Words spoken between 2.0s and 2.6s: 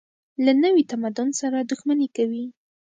کوي.